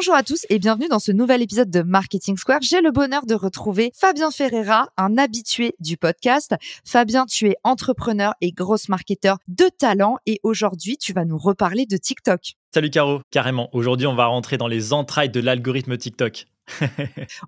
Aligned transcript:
Bonjour 0.00 0.14
à 0.14 0.22
tous 0.22 0.46
et 0.48 0.58
bienvenue 0.58 0.88
dans 0.88 0.98
ce 0.98 1.12
nouvel 1.12 1.42
épisode 1.42 1.68
de 1.68 1.82
Marketing 1.82 2.38
Square. 2.38 2.62
J'ai 2.62 2.80
le 2.80 2.90
bonheur 2.90 3.26
de 3.26 3.34
retrouver 3.34 3.92
Fabien 3.94 4.30
Ferreira, 4.30 4.88
un 4.96 5.18
habitué 5.18 5.74
du 5.78 5.98
podcast. 5.98 6.54
Fabien, 6.86 7.26
tu 7.26 7.48
es 7.48 7.56
entrepreneur 7.64 8.32
et 8.40 8.50
grosse 8.50 8.88
marketeur 8.88 9.36
de 9.46 9.68
talent 9.78 10.16
et 10.24 10.40
aujourd'hui, 10.42 10.96
tu 10.96 11.12
vas 11.12 11.26
nous 11.26 11.36
reparler 11.36 11.84
de 11.84 11.98
TikTok. 11.98 12.54
Salut 12.72 12.88
Caro, 12.88 13.20
carrément. 13.30 13.68
Aujourd'hui, 13.74 14.06
on 14.06 14.14
va 14.14 14.24
rentrer 14.24 14.56
dans 14.56 14.68
les 14.68 14.94
entrailles 14.94 15.28
de 15.28 15.40
l'algorithme 15.40 15.98
TikTok. 15.98 16.46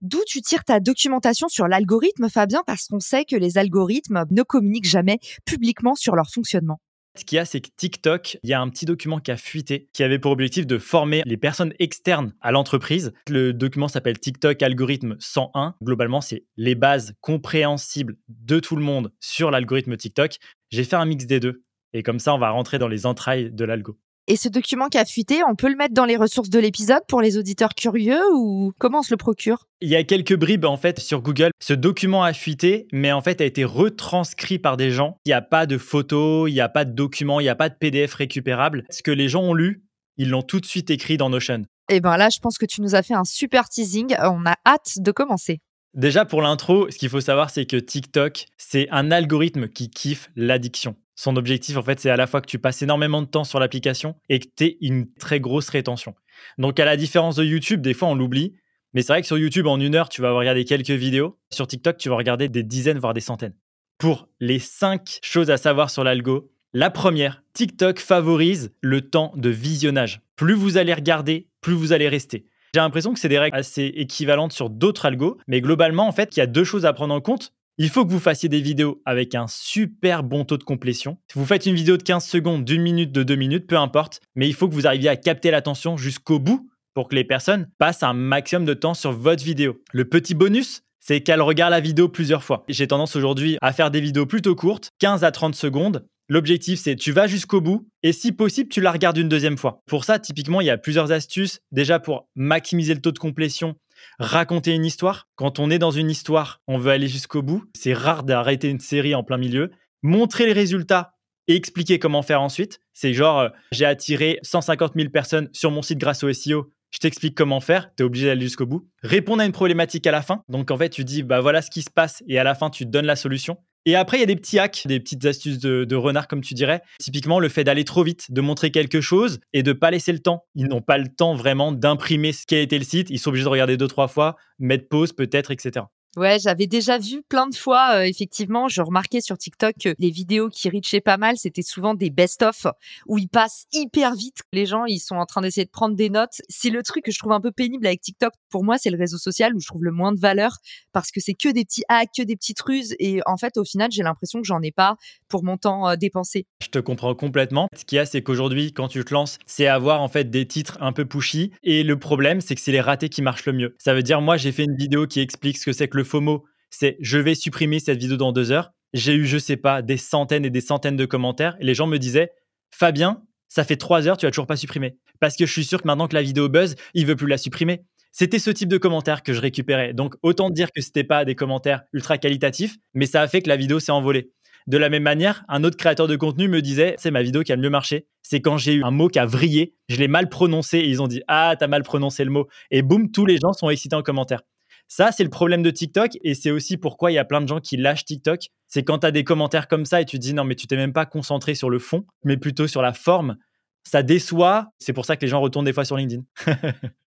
D'où 0.03 0.20
tu 0.27 0.42
tires 0.42 0.64
ta 0.64 0.78
documentation 0.78 1.48
sur 1.48 1.69
l'algorithme, 1.69 2.28
Fabien, 2.28 2.62
parce 2.66 2.87
qu'on 2.87 3.00
sait 3.00 3.25
que 3.25 3.37
les 3.37 3.56
algorithmes 3.56 4.27
ne 4.31 4.42
communiquent 4.42 4.84
jamais 4.91 5.20
publiquement 5.47 5.94
sur 5.94 6.14
leur 6.16 6.28
fonctionnement. 6.28 6.81
Ce 7.14 7.24
qu'il 7.24 7.36
y 7.36 7.38
a, 7.38 7.44
c'est 7.44 7.60
que 7.60 7.68
TikTok, 7.77 8.38
il 8.42 8.48
y 8.48 8.55
a 8.55 8.60
un 8.60 8.68
petit 8.70 8.86
document 8.86 9.18
qui 9.18 9.30
a 9.30 9.36
fuité, 9.36 9.91
qui 9.92 10.02
avait 10.02 10.18
pour 10.18 10.32
objectif 10.32 10.66
de 10.66 10.78
former 10.78 11.22
les 11.27 11.36
personnes 11.36 11.74
externes 11.78 12.34
à 12.41 12.52
l'entreprise. 12.52 13.12
Le 13.28 13.52
document 13.52 13.88
s'appelle 13.88 14.19
TikTok 14.19 14.62
Algorithme 14.62 15.16
101. 15.19 15.74
Globalement, 15.82 16.22
c'est 16.22 16.46
les 16.56 16.74
bases 16.74 17.14
compréhensibles 17.20 18.16
de 18.28 18.60
tout 18.60 18.77
le 18.77 18.82
monde 18.82 19.12
sur 19.20 19.50
l'algorithme 19.50 19.96
TikTok. 19.96 20.38
J'ai 20.70 20.84
fait 20.84 20.96
un 20.96 21.04
mix 21.04 21.27
des 21.27 21.38
deux. 21.38 21.64
Et 21.92 22.02
comme 22.02 22.19
ça, 22.19 22.34
on 22.34 22.38
va 22.38 22.50
rentrer 22.50 22.78
dans 22.78 22.88
les 22.88 23.04
entrailles 23.04 23.50
de 23.50 23.64
l'algo. 23.64 23.98
Et 24.28 24.37
ce 24.37 24.48
document 24.48 24.89
qui 24.89 24.98
a 24.98 25.05
fuité, 25.05 25.41
on 25.48 25.56
peut 25.56 25.69
le 25.69 25.75
mettre 25.75 25.95
dans 25.95 26.05
les 26.05 26.17
ressources 26.17 26.48
de 26.48 26.61
l'épisode 26.61 27.03
pour 27.09 27.20
les 27.20 27.39
auditeurs 27.39 27.75
curieux 27.75 28.23
ou 28.33 28.73
comment 28.78 29.01
on 29.01 29.03
se 29.03 29.12
le 29.12 29.17
procure? 29.17 29.67
Il 29.81 29.89
y 29.89 29.97
a 29.97 30.05
quelques 30.05 30.37
bribes 30.37 30.65
en 30.65 30.77
fait 30.77 31.01
sur 31.01 31.23
Google. 31.23 31.51
Ce 31.61 31.73
document 31.73 32.23
a 32.23 32.33
fuité, 32.33 32.87
mais 32.93 33.11
en 33.11 33.20
fait 33.20 33.41
a 33.41 33.45
été 33.45 33.65
retranscrit 33.65 34.61
par 34.61 34.77
des 34.77 34.93
gens. 34.93 35.17
Il 35.27 35.31
n'y 35.31 35.34
a 35.34 35.43
pas 35.43 35.67
de 35.67 35.77
photos, 35.77 36.48
il 36.48 36.55
n'y 36.55 36.61
a 36.61 36.69
pas 36.69 36.84
de 36.84 36.93
documents, 36.93 37.41
il 37.41 37.45
n'y 37.45 37.48
a 37.48 37.56
pas 37.56 37.69
de 37.69 37.75
PDF 37.75 38.15
récupérable. 38.15 38.84
Ce 38.91 39.03
que 39.03 39.11
les 39.11 39.28
gens 39.28 39.43
ont 39.43 39.55
lu, 39.55 39.83
ils 40.17 40.31
l'ont 40.31 40.43
tout 40.43 40.61
de 40.61 40.67
suite 40.67 40.91
écrit 40.91 41.17
dans 41.17 41.28
Notion. 41.28 41.65
Et 41.91 41.97
eh 41.97 42.00
ben 42.00 42.17
là, 42.17 42.28
je 42.31 42.39
pense 42.39 42.59
que 42.59 42.67
tu 42.67 42.81
nous 42.81 42.95
as 42.95 43.03
fait 43.03 43.15
un 43.15 43.25
super 43.25 43.69
teasing. 43.69 44.15
On 44.23 44.47
a 44.47 44.55
hâte 44.65 44.98
de 44.98 45.11
commencer. 45.11 45.59
Déjà 45.94 46.24
pour 46.24 46.40
l'intro, 46.40 46.90
ce 46.90 46.96
qu'il 46.96 47.10
faut 47.10 47.20
savoir, 47.20 47.50
c'est 47.50 47.66
que 47.66 47.76
TikTok, 47.76 48.46
c'est 48.56 48.88
un 48.90 49.10
algorithme 49.10 49.68
qui 49.68 49.90
kiffe 49.90 50.30
l'addiction. 50.36 50.96
Son 51.14 51.36
objectif, 51.36 51.76
en 51.76 51.82
fait, 51.82 52.00
c'est 52.00 52.08
à 52.08 52.16
la 52.16 52.26
fois 52.26 52.40
que 52.40 52.46
tu 52.46 52.58
passes 52.58 52.80
énormément 52.80 53.20
de 53.20 53.26
temps 53.26 53.44
sur 53.44 53.60
l'application 53.60 54.16
et 54.30 54.40
que 54.40 54.46
tu 54.56 54.64
aies 54.64 54.78
une 54.80 55.12
très 55.12 55.38
grosse 55.38 55.68
rétention. 55.68 56.14
Donc, 56.56 56.80
à 56.80 56.86
la 56.86 56.96
différence 56.96 57.36
de 57.36 57.44
YouTube, 57.44 57.82
des 57.82 57.92
fois, 57.92 58.08
on 58.08 58.14
l'oublie. 58.14 58.54
Mais 58.94 59.02
c'est 59.02 59.12
vrai 59.12 59.20
que 59.20 59.26
sur 59.26 59.38
YouTube, 59.38 59.66
en 59.66 59.78
une 59.80 59.94
heure, 59.94 60.08
tu 60.08 60.22
vas 60.22 60.32
regarder 60.32 60.64
quelques 60.64 60.90
vidéos. 60.90 61.38
Sur 61.50 61.66
TikTok, 61.66 61.98
tu 61.98 62.08
vas 62.08 62.16
regarder 62.16 62.48
des 62.48 62.62
dizaines, 62.62 62.98
voire 62.98 63.14
des 63.14 63.20
centaines. 63.20 63.54
Pour 63.98 64.28
les 64.40 64.58
cinq 64.58 65.18
choses 65.22 65.50
à 65.50 65.58
savoir 65.58 65.90
sur 65.90 66.04
l'algo, 66.04 66.50
la 66.72 66.91
première, 66.91 67.42
TikTok 67.52 67.98
favorise 67.98 68.72
le 68.81 69.02
temps 69.02 69.32
de 69.36 69.50
visionnage. 69.50 70.22
Plus 70.36 70.54
vous 70.54 70.78
allez 70.78 70.94
regarder, 70.94 71.48
plus 71.60 71.75
vous 71.75 71.92
allez 71.92 72.08
rester. 72.08 72.47
J'ai 72.75 72.81
l'impression 72.81 73.12
que 73.12 73.21
c'est 73.21 73.28
des 73.28 73.38
règles 73.38 73.55
assez 73.55 73.93
équivalentes 73.97 74.55
sur 74.55 74.71
d'autres 74.71 75.05
algos, 75.05 75.37
mais 75.47 75.60
globalement, 75.60 76.09
en 76.09 76.12
fait, 76.12 76.34
il 76.34 76.41
y 76.41 76.43
a 76.43 76.47
deux 76.47 76.65
choses 76.65 76.87
à 76.87 76.94
prendre 76.94 77.12
en 77.12 77.21
compte. 77.21 77.53
Il 77.77 77.91
faut 77.91 78.06
que 78.06 78.10
vous 78.10 78.19
fassiez 78.19 78.49
des 78.49 78.62
vidéos 78.62 79.03
avec 79.05 79.34
un 79.34 79.47
super 79.47 80.22
bon 80.22 80.47
taux 80.47 80.56
de 80.56 80.62
complétion. 80.62 81.19
Si 81.31 81.38
vous 81.38 81.44
faites 81.44 81.66
une 81.66 81.75
vidéo 81.75 81.99
de 81.99 82.03
15 82.03 82.25
secondes, 82.25 82.65
d'une 82.65 82.81
minute, 82.81 83.12
de 83.12 83.25
deux 83.25 83.34
minutes, 83.34 83.66
peu 83.66 83.77
importe, 83.77 84.22
mais 84.37 84.49
il 84.49 84.55
faut 84.55 84.69
que 84.69 84.75
vous 84.75 84.87
arriviez 84.87 85.11
à 85.11 85.16
capter 85.16 85.50
l'attention 85.50 85.99
jusqu'au 85.99 86.38
bout 86.38 86.71
pour 86.94 87.09
que 87.09 87.15
les 87.15 87.25
personnes 87.25 87.69
passent 87.77 88.03
un 88.03 88.15
maximum 88.15 88.65
de 88.65 88.75
temps 88.75 88.94
sur 88.94 89.12
votre 89.12 89.44
vidéo. 89.44 89.82
Le 89.93 90.06
petit 90.06 90.34
bonus, 90.34 90.82
c'est 90.99 91.21
qu'elles 91.21 91.43
regardent 91.43 91.72
la 91.72 91.81
vidéo 91.81 92.09
plusieurs 92.09 92.43
fois. 92.43 92.65
J'ai 92.69 92.87
tendance 92.87 93.16
aujourd'hui 93.16 93.59
à 93.61 93.75
faire 93.75 93.91
des 93.91 94.00
vidéos 94.00 94.25
plutôt 94.25 94.55
courtes, 94.55 94.88
15 94.99 95.25
à 95.25 95.31
30 95.31 95.55
secondes. 95.55 96.06
L'objectif, 96.32 96.81
c'est 96.81 96.97
tu 96.97 97.12
vas 97.12 97.26
jusqu'au 97.26 97.60
bout 97.60 97.87
et 98.03 98.15
si 98.15 98.32
possible, 98.32 98.70
tu 98.70 98.81
la 98.81 98.91
regardes 98.91 99.19
une 99.19 99.28
deuxième 99.28 99.59
fois. 99.59 99.82
Pour 99.87 100.06
ça, 100.06 100.19
typiquement, 100.19 100.62
il 100.62 100.66
y 100.66 100.70
a 100.70 100.78
plusieurs 100.78 101.12
astuces. 101.12 101.60
Déjà 101.72 101.98
pour 101.98 102.26
maximiser 102.37 102.94
le 102.94 103.03
taux 103.03 103.12
de 103.12 103.19
complétion, 103.19 103.75
raconter 104.19 104.72
une 104.72 104.87
histoire. 104.87 105.28
Quand 105.34 105.59
on 105.59 105.69
est 105.70 105.78
dans 105.78 105.91
une 105.91 106.10
histoire, 106.10 106.62
on 106.66 106.78
veut 106.78 106.91
aller 106.91 107.06
jusqu'au 107.06 107.43
bout. 107.43 107.65
C'est 107.76 107.93
rare 107.93 108.22
d'arrêter 108.22 108.70
une 108.70 108.81
série 108.81 109.15
en 109.15 109.22
plein 109.22 109.37
milieu. 109.37 109.72
Montrer 110.03 110.47
les 110.47 110.54
résultats 110.54 111.16
et 111.48 111.54
expliquer 111.54 111.98
comment 111.98 112.22
faire 112.22 112.41
ensuite. 112.41 112.81
C'est 112.94 113.12
genre, 113.12 113.41
euh, 113.41 113.49
j'ai 113.70 113.84
attiré 113.84 114.38
150 114.43 114.94
000 114.97 115.10
personnes 115.10 115.50
sur 115.53 115.70
mon 115.70 115.82
site 115.82 115.99
grâce 115.99 116.25
au 116.25 116.32
SEO. 116.32 116.72
Je 116.93 116.99
t'explique 116.99 117.34
comment 117.34 117.60
faire, 117.60 117.91
tu 117.94 118.04
es 118.04 118.06
obligé 118.06 118.28
d'aller 118.28 118.41
jusqu'au 118.41 118.64
bout. 118.64 118.88
Répondre 119.03 119.43
à 119.43 119.44
une 119.44 119.53
problématique 119.53 120.06
à 120.06 120.12
la 120.12 120.22
fin. 120.22 120.44
Donc 120.49 120.70
en 120.70 120.78
fait, 120.78 120.88
tu 120.88 121.04
dis, 121.04 121.22
bah 121.25 121.43
voilà 121.43 121.60
ce 121.60 121.70
qui 121.70 121.82
se 121.82 121.91
passe 121.91 122.22
et 122.26 122.38
à 122.38 122.44
la 122.44 122.54
fin, 122.54 122.70
tu 122.70 122.87
donnes 122.87 123.04
la 123.04 123.16
solution. 123.16 123.59
Et 123.84 123.97
après, 123.97 124.19
il 124.19 124.20
y 124.20 124.22
a 124.22 124.26
des 124.26 124.37
petits 124.37 124.59
hacks, 124.59 124.82
des 124.87 125.00
petites 125.00 125.25
astuces 125.25 125.59
de, 125.59 125.97
renard, 125.97 126.28
comme 126.28 126.41
tu 126.41 126.54
dirais. 126.54 126.82
Typiquement, 127.00 127.41
le 127.41 127.48
fait 127.48 127.65
d'aller 127.65 127.84
trop 127.84 128.04
vite, 128.04 128.31
de 128.31 128.41
montrer 128.41 128.70
quelque 128.70 129.00
chose 129.00 129.41
et 129.53 129.62
de 129.62 129.72
pas 129.72 129.91
laisser 129.91 130.12
le 130.12 130.20
temps. 130.20 130.44
Ils 130.54 130.66
n'ont 130.66 130.82
pas 130.82 130.98
le 130.98 131.09
temps 131.09 131.34
vraiment 131.34 131.72
d'imprimer 131.72 132.32
ce 132.32 132.47
qui 132.47 132.54
a 132.54 132.60
été 132.60 132.78
le 132.78 132.84
site. 132.84 133.10
Ils 133.10 133.19
sont 133.19 133.31
obligés 133.31 133.44
de 133.44 133.48
regarder 133.48 133.76
deux, 133.76 133.88
trois 133.88 134.09
fois, 134.09 134.37
mettre 134.59 134.88
pause 134.88 135.12
peut-être, 135.12 135.50
etc. 135.50 135.87
Ouais, 136.19 136.39
j'avais 136.39 136.67
déjà 136.67 136.99
vu 136.99 137.23
plein 137.27 137.47
de 137.47 137.55
fois, 137.55 137.95
euh, 137.95 138.03
effectivement, 138.03 138.69
je 138.69 138.83
remarquais 138.83 139.23
sur 139.23 139.39
TikTok 139.39 139.77
que 139.83 139.95
les 139.99 140.11
vidéos 140.11 140.50
qui 140.50 140.69
reachaient 140.69 141.00
pas 141.00 141.17
mal, 141.17 141.39
c'était 141.39 141.62
souvent 141.62 141.95
des 141.95 142.11
best-of 142.11 142.67
où 143.06 143.17
ils 143.17 143.31
passent 143.31 143.65
hyper 143.73 144.15
vite. 144.15 144.43
Les 144.53 144.67
gens, 144.67 144.84
ils 144.84 144.99
sont 144.99 145.15
en 145.15 145.25
train 145.25 145.41
d'essayer 145.41 145.65
de 145.65 145.71
prendre 145.71 145.97
des 145.97 146.11
notes. 146.11 146.43
C'est 146.50 146.69
le 146.69 146.83
truc 146.83 147.06
que 147.06 147.12
je 147.12 147.19
trouve 147.19 147.33
un 147.33 147.41
peu 147.41 147.50
pénible 147.50 147.87
avec 147.87 148.03
TikTok. 148.03 148.34
Pour 148.50 148.62
moi, 148.62 148.77
c'est 148.77 148.91
le 148.91 148.99
réseau 148.99 149.17
social 149.17 149.55
où 149.55 149.61
je 149.61 149.67
trouve 149.67 149.84
le 149.84 149.91
moins 149.91 150.12
de 150.12 150.21
valeur 150.21 150.59
parce 150.93 151.11
que 151.11 151.21
c'est 151.21 151.33
que 151.33 151.50
des 151.50 151.65
petits 151.65 151.84
hacks, 151.89 152.11
que 152.15 152.23
des 152.23 152.37
petites 152.37 152.61
ruses. 152.61 152.94
Et 152.99 153.21
en 153.25 153.39
fait, 153.39 153.56
au 153.56 153.65
final, 153.65 153.91
j'ai 153.91 154.03
l'impression 154.03 154.43
que 154.43 154.47
j'en 154.47 154.61
ai 154.61 154.71
pas 154.71 154.97
pour 155.29 155.44
mon 155.44 155.56
temps 155.56 155.89
euh, 155.89 155.97
dépensé. 155.97 156.47
Je 156.62 156.69
te 156.69 156.79
comprends 156.79 157.15
complètement. 157.15 157.69
Ce 157.75 157.87
qu'il 157.87 157.97
y 157.97 157.99
a, 157.99 158.05
c'est 158.05 158.21
qu'aujourd'hui, 158.23 158.75
quand 158.75 158.89
tu 158.89 159.03
te 159.03 159.15
lances, 159.15 159.39
c'est 159.47 159.67
avoir 159.67 160.03
en 160.03 160.09
fait 160.09 160.29
des 160.29 160.47
titres 160.47 160.77
un 160.83 160.93
peu 160.93 161.06
pushy. 161.06 161.53
Et 161.62 161.84
le 161.84 161.99
problème, 161.99 162.43
c'est 162.43 162.55
que 162.55 162.61
c'est 162.61 162.73
les 162.73 162.83
ratés 162.83 163.09
qui 163.09 163.23
marchent 163.23 163.47
le 163.47 163.55
mieux. 163.55 163.75
Ça 163.79 163.94
veut 163.94 164.03
dire, 164.03 164.21
moi, 164.21 164.37
j'ai 164.37 164.53
fait 164.53 164.65
une 164.65 164.77
vidéo 164.77 165.06
qui 165.06 165.21
explique 165.21 165.56
ce 165.56 165.65
que 165.65 165.73
c'est 165.73 165.89
que 165.89 165.97
le 165.97 166.01
le 166.02 166.08
FOMO, 166.08 166.44
c'est 166.70 166.96
je 167.00 167.18
vais 167.18 167.34
supprimer 167.34 167.78
cette 167.78 167.98
vidéo 167.98 168.16
dans 168.16 168.32
deux 168.32 168.50
heures. 168.50 168.72
J'ai 168.92 169.14
eu, 169.14 169.26
je 169.26 169.38
sais 169.38 169.56
pas, 169.56 169.80
des 169.80 169.96
centaines 169.96 170.44
et 170.44 170.50
des 170.50 170.60
centaines 170.60 170.96
de 170.96 171.06
commentaires 171.06 171.56
et 171.60 171.64
les 171.64 171.74
gens 171.74 171.86
me 171.86 171.98
disaient 171.98 172.30
Fabien, 172.74 173.22
ça 173.48 173.64
fait 173.64 173.76
trois 173.76 174.08
heures, 174.08 174.16
tu 174.16 174.26
as 174.26 174.30
toujours 174.30 174.46
pas 174.46 174.56
supprimé. 174.56 174.96
Parce 175.20 175.36
que 175.36 175.46
je 175.46 175.52
suis 175.52 175.64
sûr 175.64 175.80
que 175.80 175.86
maintenant 175.86 176.08
que 176.08 176.14
la 176.14 176.22
vidéo 176.22 176.48
buzz, 176.48 176.74
il 176.94 177.06
veut 177.06 177.16
plus 177.16 177.28
la 177.28 177.38
supprimer. 177.38 177.84
C'était 178.10 178.38
ce 178.38 178.50
type 178.50 178.68
de 178.68 178.78
commentaires 178.78 179.22
que 179.22 179.32
je 179.32 179.40
récupérais. 179.40 179.94
Donc 179.94 180.16
autant 180.22 180.50
dire 180.50 180.70
que 180.72 180.82
c'était 180.82 181.04
pas 181.04 181.24
des 181.24 181.34
commentaires 181.34 181.82
ultra 181.92 182.19
qualitatifs, 182.19 182.76
mais 182.94 183.06
ça 183.06 183.22
a 183.22 183.28
fait 183.28 183.40
que 183.40 183.48
la 183.48 183.56
vidéo 183.56 183.80
s'est 183.80 183.92
envolée. 183.92 184.32
De 184.66 184.78
la 184.78 184.90
même 184.90 185.02
manière, 185.02 185.44
un 185.48 185.64
autre 185.64 185.76
créateur 185.76 186.06
de 186.06 186.16
contenu 186.16 186.48
me 186.48 186.62
disait 186.62 186.94
c'est 186.98 187.10
ma 187.10 187.22
vidéo 187.22 187.42
qui 187.42 187.52
a 187.52 187.56
mieux 187.56 187.70
marché. 187.70 188.06
C'est 188.22 188.40
quand 188.40 188.58
j'ai 188.58 188.74
eu 188.74 188.84
un 188.84 188.90
mot 188.90 189.08
qui 189.08 189.19
a 189.19 189.26
vrillé, 189.26 189.74
je 189.88 189.96
l'ai 189.96 190.08
mal 190.08 190.28
prononcé 190.28 190.78
et 190.78 190.88
ils 190.88 191.02
ont 191.02 191.08
dit 191.08 191.22
ah 191.26 191.54
t'as 191.58 191.66
mal 191.66 191.82
prononcé 191.82 192.24
le 192.24 192.30
mot 192.30 192.48
et 192.70 192.82
boum 192.82 193.10
tous 193.10 193.26
les 193.26 193.38
gens 193.38 193.52
sont 193.52 193.70
excités 193.70 193.96
en 193.96 194.02
commentaire. 194.02 194.43
Ça, 194.88 195.11
c'est 195.12 195.25
le 195.25 195.31
problème 195.31 195.62
de 195.62 195.70
TikTok 195.70 196.19
et 196.23 196.34
c'est 196.34 196.50
aussi 196.50 196.76
pourquoi 196.76 197.11
il 197.11 197.14
y 197.14 197.19
a 197.19 197.25
plein 197.25 197.40
de 197.40 197.49
gens 197.49 197.61
qui 197.61 197.76
lâchent 197.76 198.05
TikTok. 198.05 198.49
C'est 198.69 198.82
quand 198.82 198.99
tu 198.99 199.06
as 199.06 199.11
des 199.11 199.25
commentaires 199.25 199.69
comme 199.69 199.87
ça 199.87 200.00
et 200.00 200.05
tu 200.05 200.19
te 200.19 200.23
dis 200.23 200.34
non, 200.34 200.44
mais 200.44 200.55
tu 200.55 200.67
t'es 200.67 200.76
même 200.76 200.93
pas 200.93 201.06
concentré 201.06 201.55
sur 201.55 201.70
le 201.70 201.79
fond, 201.79 202.05
mais 202.25 202.37
plutôt 202.37 202.67
sur 202.67 202.82
la 202.82 202.93
forme. 202.93 203.37
Ça 203.84 204.02
déçoit. 204.02 204.69
C'est 204.79 204.93
pour 204.93 205.06
ça 205.06 205.17
que 205.17 205.23
les 205.23 205.29
gens 205.29 205.40
retournent 205.40 205.64
des 205.64 205.73
fois 205.73 205.84
sur 205.84 205.96
LinkedIn. 205.96 206.23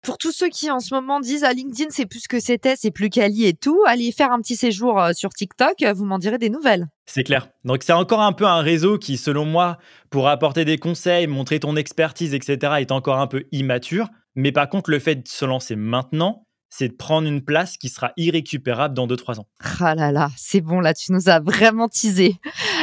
pour 0.07 0.17
tous 0.17 0.31
ceux 0.31 0.47
qui 0.47 0.71
en 0.71 0.79
ce 0.79 0.93
moment 0.93 1.19
disent 1.19 1.43
à 1.43 1.49
ah, 1.49 1.53
LinkedIn 1.53 1.89
c'est 1.89 2.05
plus 2.05 2.27
que 2.27 2.39
c'était, 2.39 2.77
c'est 2.77 2.91
plus 2.91 3.09
quali 3.09 3.45
et 3.45 3.53
tout, 3.53 3.83
allez 3.85 4.13
faire 4.13 4.31
un 4.31 4.39
petit 4.39 4.55
séjour 4.55 5.01
euh, 5.01 5.11
sur 5.13 5.31
TikTok, 5.31 5.83
vous 5.93 6.05
m'en 6.05 6.17
direz 6.17 6.37
des 6.37 6.49
nouvelles. 6.49 6.87
C'est 7.05 7.23
clair. 7.23 7.49
Donc 7.65 7.83
c'est 7.83 7.93
encore 7.93 8.21
un 8.21 8.31
peu 8.31 8.45
un 8.45 8.61
réseau 8.61 8.97
qui, 8.97 9.17
selon 9.17 9.43
moi, 9.43 9.77
pour 10.09 10.29
apporter 10.29 10.63
des 10.63 10.77
conseils, 10.77 11.27
montrer 11.27 11.59
ton 11.59 11.75
expertise, 11.75 12.33
etc., 12.33 12.75
est 12.79 12.91
encore 12.93 13.19
un 13.19 13.27
peu 13.27 13.43
immature. 13.51 14.07
Mais 14.35 14.53
par 14.53 14.69
contre, 14.69 14.91
le 14.91 14.99
fait 14.99 15.15
de 15.15 15.27
se 15.27 15.43
lancer 15.43 15.75
maintenant, 15.75 16.46
c'est 16.69 16.89
de 16.89 16.93
prendre 16.93 17.27
une 17.27 17.41
place 17.41 17.77
qui 17.77 17.89
sera 17.89 18.11
irrécupérable 18.17 18.93
dans 18.93 19.07
2-3 19.07 19.39
ans. 19.39 19.47
Ah 19.79 19.95
là 19.95 20.11
là, 20.11 20.29
c'est 20.37 20.61
bon, 20.61 20.79
là, 20.79 20.93
tu 20.93 21.11
nous 21.11 21.29
as 21.29 21.39
vraiment 21.39 21.87
teasé. 21.87 22.35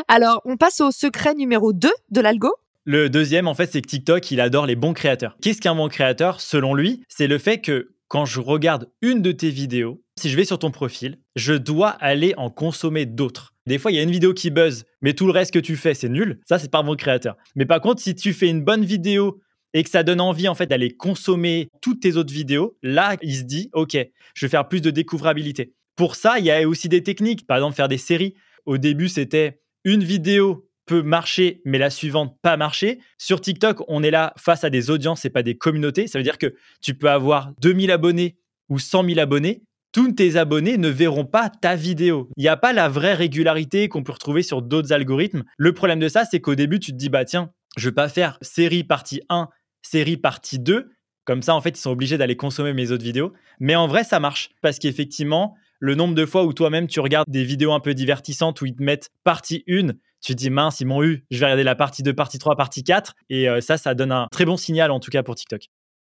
Alors, 0.08 0.42
on 0.44 0.56
passe 0.56 0.80
au 0.80 0.90
secret 0.90 1.34
numéro 1.34 1.72
2 1.72 1.90
de 2.10 2.20
l'algo. 2.20 2.52
Le 2.84 3.08
deuxième, 3.08 3.48
en 3.48 3.54
fait, 3.54 3.72
c'est 3.72 3.80
que 3.80 3.88
TikTok, 3.88 4.30
il 4.30 4.40
adore 4.40 4.66
les 4.66 4.76
bons 4.76 4.92
créateurs. 4.92 5.36
Qu'est-ce 5.40 5.60
qu'un 5.60 5.74
bon 5.74 5.88
créateur 5.88 6.40
Selon 6.40 6.74
lui, 6.74 7.02
c'est 7.08 7.26
le 7.26 7.38
fait 7.38 7.58
que 7.58 7.94
quand 8.08 8.26
je 8.26 8.40
regarde 8.40 8.90
une 9.00 9.22
de 9.22 9.32
tes 9.32 9.50
vidéos, 9.50 10.02
si 10.20 10.28
je 10.28 10.36
vais 10.36 10.44
sur 10.44 10.58
ton 10.58 10.70
profil, 10.70 11.18
je 11.34 11.54
dois 11.54 11.88
aller 11.88 12.34
en 12.36 12.50
consommer 12.50 13.06
d'autres. 13.06 13.54
Des 13.66 13.78
fois, 13.78 13.90
il 13.90 13.94
y 13.94 13.98
a 13.98 14.02
une 14.02 14.10
vidéo 14.10 14.34
qui 14.34 14.50
buzz, 14.50 14.84
mais 15.00 15.14
tout 15.14 15.24
le 15.26 15.32
reste 15.32 15.54
que 15.54 15.58
tu 15.58 15.76
fais, 15.76 15.94
c'est 15.94 16.10
nul. 16.10 16.38
Ça, 16.46 16.58
c'est 16.58 16.70
pas 16.70 16.82
mon 16.82 16.94
créateur. 16.94 17.36
Mais 17.56 17.64
par 17.64 17.80
contre, 17.80 18.02
si 18.02 18.14
tu 18.14 18.34
fais 18.34 18.48
une 18.48 18.62
bonne 18.62 18.84
vidéo 18.84 19.40
et 19.74 19.82
que 19.84 19.90
ça 19.90 20.02
donne 20.02 20.20
envie 20.20 20.48
en 20.48 20.54
fait 20.54 20.66
d'aller 20.66 20.90
consommer 20.90 21.68
toutes 21.82 22.00
tes 22.00 22.16
autres 22.16 22.32
vidéos, 22.32 22.78
là, 22.82 23.16
il 23.20 23.36
se 23.36 23.42
dit, 23.42 23.68
OK, 23.72 23.96
je 24.34 24.46
vais 24.46 24.50
faire 24.50 24.68
plus 24.68 24.80
de 24.80 24.90
découvrabilité. 24.90 25.74
Pour 25.96 26.14
ça, 26.16 26.38
il 26.38 26.46
y 26.46 26.50
a 26.50 26.66
aussi 26.66 26.88
des 26.88 27.02
techniques. 27.02 27.46
Par 27.46 27.58
exemple, 27.58 27.76
faire 27.76 27.88
des 27.88 27.98
séries. 27.98 28.34
Au 28.64 28.78
début, 28.78 29.08
c'était 29.08 29.60
une 29.84 30.02
vidéo 30.02 30.68
peut 30.86 31.02
marcher, 31.02 31.62
mais 31.64 31.78
la 31.78 31.90
suivante 31.90 32.36
pas 32.42 32.56
marcher. 32.56 32.98
Sur 33.18 33.40
TikTok, 33.40 33.82
on 33.88 34.02
est 34.02 34.10
là 34.10 34.34
face 34.36 34.64
à 34.64 34.70
des 34.70 34.90
audiences 34.90 35.24
et 35.24 35.30
pas 35.30 35.42
des 35.42 35.56
communautés. 35.56 36.06
Ça 36.06 36.18
veut 36.18 36.22
dire 36.22 36.38
que 36.38 36.54
tu 36.82 36.94
peux 36.94 37.10
avoir 37.10 37.52
2000 37.60 37.90
abonnés 37.90 38.36
ou 38.68 38.78
100 38.78 39.04
000 39.04 39.18
abonnés. 39.18 39.62
Tous 39.92 40.12
tes 40.12 40.36
abonnés 40.36 40.76
ne 40.76 40.88
verront 40.88 41.24
pas 41.24 41.48
ta 41.48 41.76
vidéo. 41.76 42.28
Il 42.36 42.42
n'y 42.42 42.48
a 42.48 42.56
pas 42.56 42.72
la 42.72 42.88
vraie 42.88 43.14
régularité 43.14 43.88
qu'on 43.88 44.02
peut 44.02 44.12
retrouver 44.12 44.42
sur 44.42 44.60
d'autres 44.60 44.92
algorithmes. 44.92 45.44
Le 45.56 45.72
problème 45.72 46.00
de 46.00 46.08
ça, 46.08 46.24
c'est 46.24 46.40
qu'au 46.40 46.54
début, 46.56 46.80
tu 46.80 46.90
te 46.90 46.96
dis, 46.96 47.08
bah 47.08 47.24
tiens, 47.24 47.50
je 47.76 47.88
vais 47.88 47.94
pas 47.94 48.08
faire 48.08 48.38
série 48.42 48.84
partie 48.84 49.20
1, 49.28 49.48
série 49.84 50.16
partie 50.16 50.58
2. 50.58 50.90
Comme 51.24 51.42
ça, 51.42 51.54
en 51.54 51.60
fait, 51.60 51.70
ils 51.70 51.80
sont 51.80 51.90
obligés 51.90 52.18
d'aller 52.18 52.36
consommer 52.36 52.72
mes 52.72 52.90
autres 52.90 53.04
vidéos. 53.04 53.32
Mais 53.60 53.76
en 53.76 53.86
vrai, 53.86 54.04
ça 54.04 54.20
marche. 54.20 54.50
Parce 54.60 54.78
qu'effectivement, 54.78 55.54
le 55.78 55.94
nombre 55.94 56.14
de 56.14 56.26
fois 56.26 56.44
où 56.44 56.52
toi-même 56.52 56.86
tu 56.86 57.00
regardes 57.00 57.28
des 57.28 57.44
vidéos 57.44 57.72
un 57.72 57.80
peu 57.80 57.94
divertissantes 57.94 58.60
où 58.60 58.66
ils 58.66 58.74
te 58.74 58.82
mettent 58.82 59.10
partie 59.22 59.64
1, 59.68 59.92
tu 60.20 60.32
te 60.34 60.38
dis 60.38 60.50
mince, 60.50 60.80
ils 60.80 60.86
m'ont 60.86 61.02
eu, 61.02 61.24
je 61.30 61.38
vais 61.38 61.46
regarder 61.46 61.64
la 61.64 61.74
partie 61.74 62.02
2, 62.02 62.14
partie 62.14 62.38
3, 62.38 62.56
partie 62.56 62.82
4. 62.82 63.14
Et 63.30 63.48
euh, 63.48 63.60
ça, 63.60 63.76
ça 63.76 63.94
donne 63.94 64.12
un 64.12 64.26
très 64.30 64.44
bon 64.44 64.56
signal 64.56 64.90
en 64.90 65.00
tout 65.00 65.10
cas 65.10 65.22
pour 65.22 65.34
TikTok. 65.34 65.68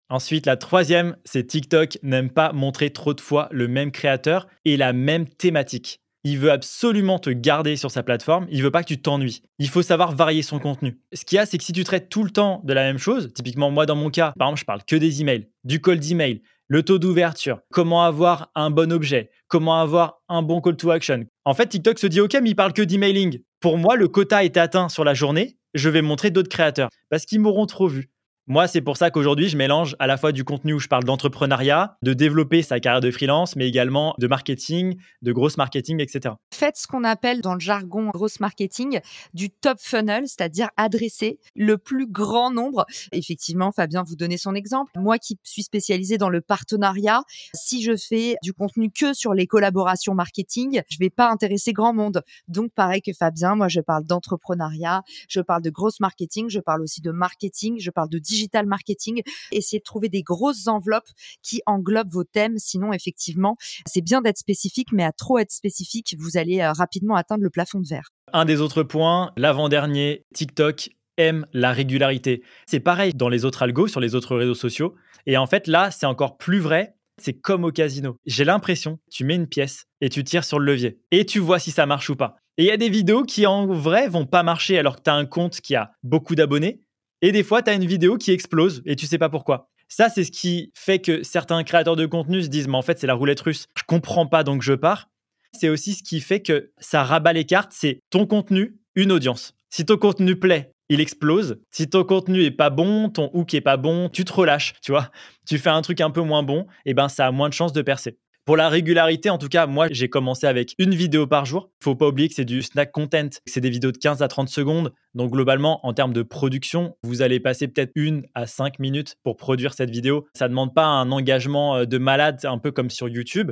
Ensuite, 0.10 0.46
la 0.46 0.56
troisième, 0.56 1.18
c'est 1.26 1.48
TikTok 1.48 1.98
n'aime 2.04 2.30
pas 2.30 2.54
montrer 2.54 2.92
trop 2.92 3.16
de 3.16 3.22
fois 3.22 3.50
le 3.52 3.68
même 3.68 3.92
créateur 3.92 4.48
et 4.64 4.78
la 4.78 4.94
même 4.94 5.28
thématique. 5.28 6.00
Il 6.28 6.40
veut 6.40 6.52
absolument 6.52 7.20
te 7.20 7.30
garder 7.30 7.76
sur 7.76 7.92
sa 7.92 8.02
plateforme, 8.02 8.48
il 8.50 8.64
veut 8.64 8.72
pas 8.72 8.82
que 8.82 8.88
tu 8.88 9.00
t'ennuies. 9.00 9.44
Il 9.60 9.70
faut 9.70 9.84
savoir 9.84 10.16
varier 10.16 10.42
son 10.42 10.58
contenu. 10.58 11.00
Ce 11.14 11.24
qu'il 11.24 11.36
y 11.36 11.40
a, 11.40 11.46
c'est 11.46 11.60
que 11.60 11.64
si 11.64 11.72
tu 11.72 11.84
traites 11.84 12.10
tout 12.10 12.24
le 12.24 12.32
temps 12.32 12.62
de 12.64 12.74
la 12.74 12.82
même 12.82 12.98
chose, 12.98 13.32
typiquement 13.32 13.70
moi 13.70 13.86
dans 13.86 13.96
mon 13.96 14.10
cas, 14.10 14.34
par 14.36 14.48
exemple, 14.48 14.62
je 14.62 14.66
parle 14.66 14.84
que 14.88 14.96
des 14.96 15.22
emails, 15.22 15.48
du 15.66 15.80
call 15.80 16.00
d'email, 16.00 16.42
le 16.68 16.82
taux 16.82 16.98
d'ouverture, 16.98 17.60
comment 17.72 18.04
avoir 18.04 18.50
un 18.56 18.72
bon 18.72 18.92
objet, 18.92 19.30
comment 19.48 19.80
avoir 19.80 20.24
un 20.28 20.42
bon 20.42 20.62
call 20.62 20.78
to 20.78 20.90
action. 20.90 21.26
En 21.46 21.54
fait, 21.54 21.68
TikTok 21.68 22.00
se 22.00 22.08
dit 22.08 22.22
OK, 22.22 22.36
mais 22.42 22.50
il 22.50 22.56
parle 22.56 22.74
que 22.74 22.82
d'emailing. 22.82 23.44
Pour 23.60 23.78
moi, 23.78 23.96
le 23.96 24.08
quota 24.08 24.44
est 24.44 24.58
atteint 24.58 24.90
sur 24.90 25.04
la 25.04 25.14
journée, 25.14 25.60
je 25.76 25.90
vais 25.90 26.02
montrer 26.02 26.32
d'autres 26.32 26.50
créateurs 26.50 26.90
parce 27.12 27.26
qu'ils 27.28 27.40
m'auront 27.40 27.68
trop 27.68 27.88
vu. 27.88 28.10
Moi, 28.48 28.68
c'est 28.68 28.82
pour 28.82 28.96
ça 28.96 29.10
qu'aujourd'hui, 29.10 29.50
je 29.50 29.58
mélange 29.58 29.96
à 29.98 30.06
la 30.06 30.18
fois 30.18 30.32
du 30.32 30.44
contenu 30.44 30.74
où 30.74 30.80
je 30.80 30.88
parle 30.88 31.04
d'entrepreneuriat, 31.04 31.98
de 32.04 32.14
développer 32.14 32.62
sa 32.62 32.80
carrière 32.80 33.02
de 33.02 33.10
freelance, 33.10 33.56
mais 33.56 33.68
également 33.68 34.14
de 34.20 34.28
marketing, 34.28 34.98
de 35.24 35.32
grosse 35.32 35.58
marketing, 35.58 36.00
etc. 36.00 36.36
Faites 36.54 36.78
ce 36.78 36.86
qu'on 36.86 37.04
appelle 37.04 37.42
dans 37.42 37.56
le 37.56 37.60
jargon 37.60 38.12
grosse 38.14 38.40
marketing 38.40 39.00
du 39.34 39.50
top 39.50 39.80
funnel, 39.80 40.28
c'est-à-dire 40.28 40.70
adresser 40.78 41.40
le 41.56 41.80
plus 41.80 42.06
grand 42.06 42.52
nombre. 42.52 42.86
Effectivement, 43.12 43.72
Fabien 43.72 44.04
vous 44.04 44.16
donnez 44.16 44.38
son 44.38 44.54
exemple. 44.54 44.92
Moi 44.96 45.18
qui 45.18 45.40
suis 45.42 45.64
spécialisée 45.64 46.20
dans 46.20 46.30
le 46.30 46.42
partenariat, 46.42 47.24
si 47.56 47.82
je 47.82 47.98
fais 47.98 48.36
du 48.44 48.54
contenu 48.54 48.92
que 48.92 49.16
sur 49.16 49.34
les 49.34 49.48
collaborations 49.48 50.14
marketing, 50.14 50.84
je 50.88 51.00
vais 51.00 51.10
pas 51.10 51.32
intéresser 51.32 51.74
grand 51.74 51.96
monde. 51.96 52.22
Donc, 52.48 52.72
pareil 52.76 53.02
que 53.02 53.12
Fabien, 53.12 53.56
moi, 53.56 53.70
je 53.70 53.82
parle 53.82 54.06
d'entrepreneuriat, 54.06 55.02
je 55.30 55.42
parle 55.42 55.64
de 55.64 55.72
grosse 55.72 56.00
marketing, 56.00 56.48
je 56.48 56.60
parle 56.60 56.84
aussi 56.84 57.02
de 57.02 57.10
marketing, 57.10 57.80
je 57.80 57.90
parle 57.90 58.10
de 58.10 58.20
digital 58.36 58.66
marketing. 58.66 59.22
Essayez 59.52 59.80
de 59.80 59.84
trouver 59.84 60.10
des 60.10 60.22
grosses 60.22 60.68
enveloppes 60.68 61.10
qui 61.42 61.62
englobent 61.66 62.12
vos 62.12 62.24
thèmes. 62.24 62.58
Sinon, 62.58 62.94
effectivement, 62.94 63.56
c'est 63.88 64.02
bien 64.02 64.22
d'être 64.22 64.38
spécifique, 64.38 64.90
mais 64.92 65.04
à 65.04 65.12
trop 65.12 65.38
être 65.40 65.52
spécifique, 65.52 66.16
vous 66.20 66.38
allez 66.38 66.62
euh, 66.62 66.72
rapidement 66.72 67.16
atteindre 67.16 67.44
le 67.44 67.50
plafond 67.50 67.80
de 67.80 67.88
verre. 67.88 68.10
Un 68.34 68.46
des 68.46 68.62
autres 68.62 68.84
points, 68.84 69.32
l'avant-dernier, 69.38 70.26
TikTok 70.34 70.90
aime 71.18 71.46
la 71.54 71.72
régularité. 71.72 72.44
C'est 72.66 72.80
pareil 72.80 73.14
dans 73.14 73.30
les 73.30 73.46
autres 73.46 73.64
algos, 73.64 73.88
sur 73.88 74.02
les 74.02 74.16
autres 74.16 74.36
réseaux 74.36 74.56
sociaux. 74.56 74.96
Et 75.26 75.38
en 75.38 75.48
fait, 75.48 75.68
là, 75.68 75.92
c'est 75.92 76.06
encore 76.06 76.38
plus 76.38 76.60
vrai. 76.60 76.96
C'est 77.22 77.34
comme 77.34 77.64
au 77.64 77.72
casino. 77.72 78.18
J'ai 78.26 78.44
l'impression, 78.44 79.00
tu 79.10 79.24
mets 79.24 79.36
une 79.36 79.48
pièce 79.48 79.86
et 80.02 80.10
tu 80.10 80.26
tires 80.26 80.44
sur 80.44 80.60
le 80.60 80.66
levier 80.66 81.00
et 81.12 81.26
tu 81.26 81.40
vois 81.40 81.60
si 81.60 81.72
ça 81.72 81.86
marche 81.86 82.10
ou 82.10 82.18
pas. 82.18 82.36
Et 82.58 82.64
il 82.64 82.68
y 82.68 82.72
a 82.72 82.78
des 82.78 82.90
vidéos 82.90 83.24
qui 83.24 83.46
en 83.46 83.68
vrai 83.68 84.10
vont 84.10 84.26
pas 84.26 84.44
marcher 84.44 84.78
alors 84.78 84.98
que 84.98 85.02
tu 85.02 85.10
as 85.10 85.14
un 85.14 85.26
compte 85.26 85.62
qui 85.62 85.76
a 85.76 85.92
beaucoup 86.04 86.36
d'abonnés 86.36 86.82
et 87.28 87.32
des 87.32 87.42
fois, 87.42 87.64
tu 87.64 87.72
as 87.72 87.74
une 87.74 87.88
vidéo 87.88 88.18
qui 88.18 88.32
explose 88.32 88.84
et 88.86 88.96
tu 88.96 89.08
sais 89.08 89.18
pas 89.18 89.30
pourquoi. 89.30 89.72
Ça, 89.88 90.10
c'est 90.10 90.24
ce 90.24 90.32
qui 90.32 90.72
fait 90.76 91.00
que 91.00 91.24
certains 91.24 91.64
créateurs 91.64 91.96
de 91.96 92.06
contenu 92.06 92.44
se 92.44 92.50
disent, 92.50 92.68
mais 92.68 92.78
en 92.78 92.84
fait, 92.84 93.00
c'est 93.00 93.08
la 93.08 93.16
roulette 93.16 93.42
russe. 93.42 93.66
Je 93.76 93.82
comprends 93.88 94.28
pas, 94.28 94.44
donc 94.44 94.62
je 94.62 94.74
pars. 94.74 95.10
C'est 95.52 95.70
aussi 95.70 95.94
ce 95.94 96.04
qui 96.04 96.22
fait 96.22 96.44
que 96.44 96.72
ça 96.78 97.04
rabat 97.04 97.34
les 97.34 97.46
cartes. 97.46 97.72
C'est 97.74 98.00
ton 98.12 98.28
contenu, 98.28 98.78
une 98.94 99.12
audience. 99.12 99.56
Si 99.72 99.86
ton 99.86 99.98
contenu 99.98 100.36
plaît, 100.36 100.72
il 100.90 101.02
explose. 101.02 101.60
Si 101.72 101.90
ton 101.90 102.04
contenu 102.04 102.44
est 102.44 102.52
pas 102.52 102.70
bon, 102.70 103.10
ton 103.10 103.32
hook 103.34 103.56
est 103.56 103.62
pas 103.62 103.78
bon, 103.78 104.08
tu 104.10 104.24
te 104.24 104.32
relâches, 104.32 104.76
tu 104.84 104.92
vois. 104.92 105.10
Tu 105.48 105.58
fais 105.58 105.72
un 105.72 105.82
truc 105.82 106.02
un 106.02 106.12
peu 106.12 106.22
moins 106.22 106.44
bon, 106.44 106.68
et 106.86 106.94
ben 106.94 107.10
ça 107.10 107.26
a 107.26 107.32
moins 107.32 107.50
de 107.50 107.56
chances 107.56 107.74
de 107.74 107.82
percer. 107.82 108.20
Pour 108.46 108.58
la 108.58 108.70
régularité, 108.70 109.32
en 109.32 109.40
tout 109.40 109.48
cas, 109.48 109.66
moi, 109.66 109.88
j'ai 109.90 110.08
commencé 110.08 110.46
avec 110.46 110.76
une 110.78 110.94
vidéo 110.94 111.26
par 111.26 111.46
jour. 111.46 111.72
Faut 111.82 111.96
pas 111.96 112.08
oublier 112.08 112.30
que 112.30 112.36
c'est 112.36 112.46
du 112.46 112.62
snack 112.62 112.92
content. 112.92 113.30
C'est 113.48 113.60
des 113.60 113.72
vidéos 113.72 113.92
de 113.92 113.98
15 113.98 114.22
à 114.22 114.28
30 114.28 114.50
secondes. 114.50 114.94
Donc, 115.16 115.32
globalement, 115.32 115.84
en 115.84 115.94
termes 115.94 116.14
de 116.14 116.22
production, 116.22 116.96
vous 117.02 117.24
allez 117.24 117.40
passer 117.40 117.68
peut-être 117.68 117.92
une 117.96 118.28
à 118.36 118.46
cinq 118.46 118.78
minutes 118.78 119.16
pour 119.24 119.36
produire 119.36 119.74
cette 119.74 119.90
vidéo. 119.90 120.28
Ça 120.36 120.46
ne 120.46 120.50
demande 120.50 120.76
pas 120.76 120.86
un 120.86 121.12
engagement 121.12 121.78
euh, 121.78 121.86
de 121.86 121.98
malade, 121.98 122.40
un 122.44 122.60
peu 122.60 122.72
comme 122.72 122.92
sur 122.92 123.10
YouTube. 123.10 123.52